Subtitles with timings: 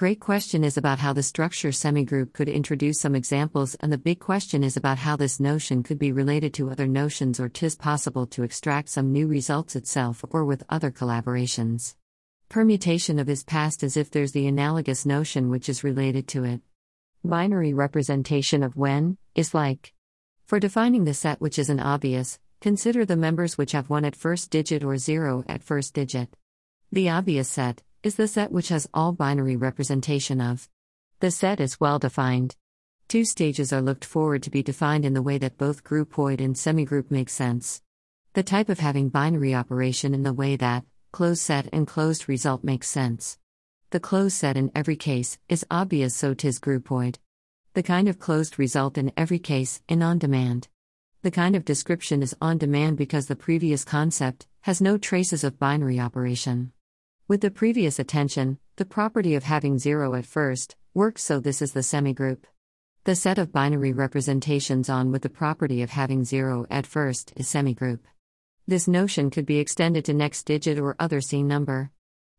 [0.00, 4.18] great question is about how the structure semigroup could introduce some examples, and the big
[4.18, 8.24] question is about how this notion could be related to other notions or tis possible
[8.26, 11.96] to extract some new results itself or with other collaborations.
[12.48, 16.62] Permutation of is past as if there's the analogous notion which is related to it.
[17.22, 19.92] Binary representation of when is like.
[20.46, 24.16] For defining the set which is an obvious, consider the members which have 1 at
[24.16, 26.34] first digit or 0 at first digit.
[26.90, 30.68] The obvious set is the set which has all binary representation of.
[31.20, 32.56] The set is well defined.
[33.08, 36.54] Two stages are looked forward to be defined in the way that both groupoid and
[36.54, 37.82] semigroup make sense.
[38.32, 42.64] The type of having binary operation in the way that closed set and closed result
[42.64, 43.36] makes sense.
[43.90, 47.18] The closed set in every case is obvious so tis groupoid.
[47.74, 50.68] The kind of closed result in every case in on demand.
[51.22, 55.58] The kind of description is on demand because the previous concept has no traces of
[55.58, 56.72] binary operation.
[57.30, 61.72] With the previous attention, the property of having zero at first works so this is
[61.72, 62.42] the semigroup.
[63.04, 67.46] The set of binary representations on with the property of having zero at first is
[67.46, 68.00] semigroup.
[68.66, 71.92] This notion could be extended to next digit or other scene number.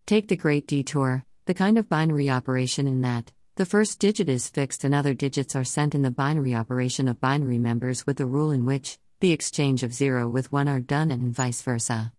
[0.05, 4.49] Take the great detour, the kind of binary operation in that the first digit is
[4.49, 8.25] fixed and other digits are sent in the binary operation of binary members with the
[8.25, 12.11] rule in which the exchange of 0 with 1 are done and vice versa.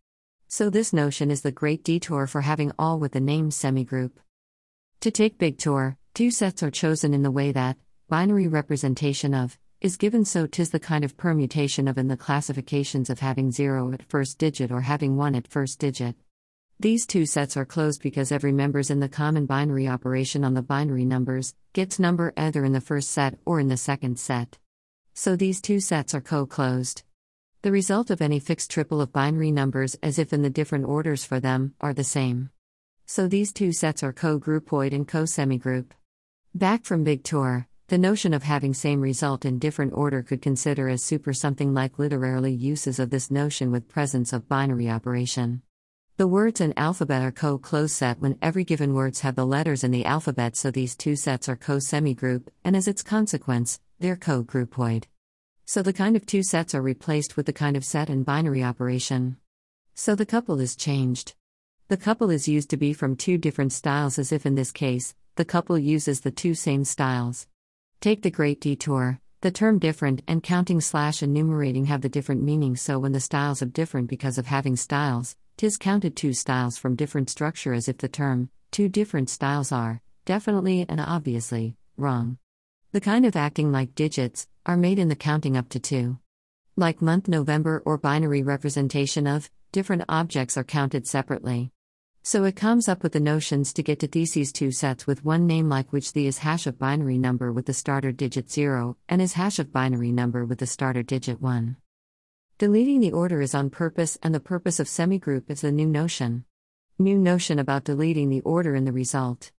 [0.54, 4.10] So, this notion is the great detour for having all with the name semigroup.
[5.00, 7.78] To take big tour, two sets are chosen in the way that
[8.10, 13.08] binary representation of is given so tis the kind of permutation of in the classifications
[13.08, 16.16] of having 0 at first digit or having 1 at first digit.
[16.78, 20.60] These two sets are closed because every members in the common binary operation on the
[20.60, 24.58] binary numbers gets number either in the first set or in the second set.
[25.14, 27.04] So these two sets are co-closed.
[27.62, 31.24] The result of any fixed triple of binary numbers, as if in the different orders
[31.24, 32.50] for them, are the same.
[33.06, 35.92] So these two sets are co groupoid and co semigroup.
[36.52, 40.88] Back from Big Tour, the notion of having same result in different order could consider
[40.88, 45.62] as super something like literally uses of this notion with presence of binary operation.
[46.16, 49.84] The words in alphabet are co close set when every given words have the letters
[49.84, 54.16] in the alphabet, so these two sets are co semigroup, and as its consequence, they're
[54.16, 55.04] co groupoid.
[55.64, 58.62] So the kind of two sets are replaced with the kind of set and binary
[58.62, 59.36] operation.
[59.94, 61.34] So the couple is changed.
[61.88, 65.14] The couple is used to be from two different styles, as if in this case,
[65.36, 67.46] the couple uses the two same styles.
[68.00, 69.20] Take the great detour.
[69.42, 73.60] The term different and counting slash enumerating have the different meanings, so when the styles
[73.60, 77.98] are different because of having styles, tis counted two styles from different structure as if
[77.98, 82.38] the term, two different styles are, definitely and obviously, wrong.
[82.92, 86.18] The kind of acting like digits are made in the counting up to two.
[86.76, 91.72] Like month November or binary representation of, different objects are counted separately.
[92.22, 95.46] So it comes up with the notions to get to theses two sets with one
[95.46, 99.22] name like which the is hash of binary number with the starter digit 0 and
[99.22, 101.78] is hash of binary number with the starter digit 1.
[102.58, 106.44] Deleting the order is on purpose and the purpose of semigroup is the new notion.
[106.98, 109.50] New notion about deleting the order in the result.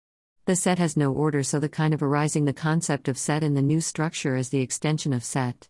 [0.45, 3.53] The set has no order, so the kind of arising the concept of set in
[3.53, 5.69] the new structure is the extension of set.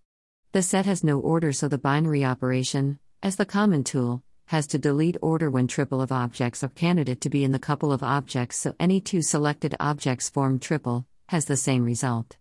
[0.52, 4.80] The set has no order, so the binary operation, as the common tool, has to
[4.80, 8.58] delete order when triple of objects are candidate to be in the couple of objects,
[8.58, 12.38] so any two selected objects form triple, has the same result.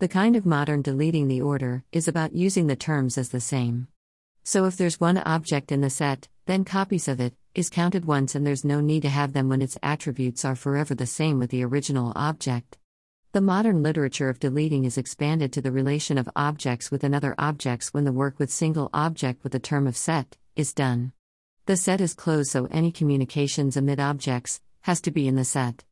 [0.00, 3.88] The kind of modern deleting the order is about using the terms as the same.
[4.44, 8.34] So if there's one object in the set, then copies of it, is counted once
[8.34, 11.48] and there's no need to have them when its attributes are forever the same with
[11.50, 12.76] the original object.
[13.30, 17.94] The modern literature of deleting is expanded to the relation of objects with another objects
[17.94, 21.12] when the work with single object with the term of set is done.
[21.66, 25.84] The set is closed so any communications amid objects has to be in the set.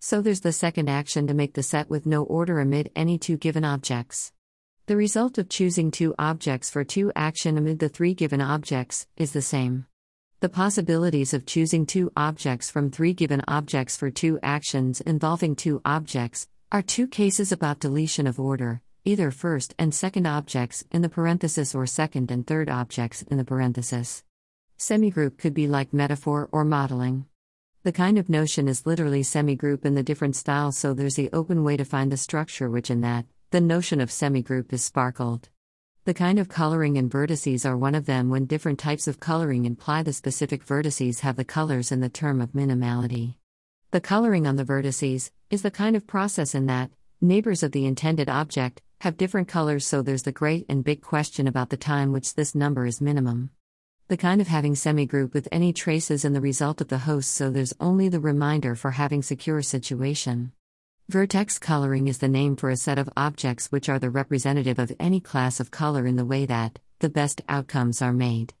[0.00, 3.36] So there's the second action to make the set with no order amid any two
[3.36, 4.32] given objects.
[4.86, 9.30] The result of choosing two objects for two action amid the three given objects is
[9.30, 9.86] the same.
[10.40, 15.82] The possibilities of choosing two objects from three given objects for two actions involving two
[15.84, 21.10] objects are two cases about deletion of order, either first and second objects in the
[21.10, 24.24] parenthesis or second and third objects in the parenthesis.
[24.78, 27.26] Semigroup could be like metaphor or modeling.
[27.82, 31.64] The kind of notion is literally semigroup in the different styles, so there's the open
[31.64, 35.50] way to find the structure, which in that, the notion of semigroup is sparkled.
[36.10, 39.64] The kind of coloring and vertices are one of them when different types of coloring
[39.64, 43.36] imply the specific vertices have the colors in the term of minimality.
[43.92, 46.90] The coloring on the vertices is the kind of process in that
[47.20, 51.46] neighbors of the intended object have different colors, so there's the great and big question
[51.46, 53.50] about the time which this number is minimum.
[54.08, 57.50] The kind of having semigroup with any traces in the result of the host, so
[57.50, 60.50] there's only the reminder for having secure situation.
[61.10, 64.92] Vertex coloring is the name for a set of objects which are the representative of
[65.00, 68.54] any class of color in the way that the best outcomes are made.